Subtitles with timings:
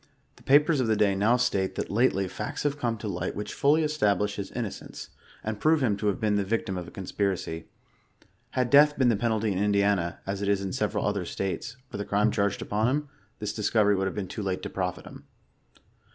[0.37, 3.53] The papers of the day now state, that lately" facts havd come to light which
[3.53, 5.09] fully establish his inno cence,^'
[5.43, 7.67] and prove him to have been the victim of a conspiracy.
[8.57, 11.23] Had death been the penalty in Indiana, as it is in several other.
[11.23, 14.71] states, for the crime charged upon him, this discovery would have been too late to
[14.71, 15.25] profit him.